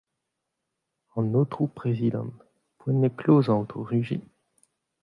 An 1.15 1.31
Aotrou 1.35 1.67
Prezidant: 1.79 2.33
Poent 2.79 3.05
eo 3.07 3.11
klozañ, 3.19 3.53
Aotrou 3.59 3.87
Rugy! 3.91 4.17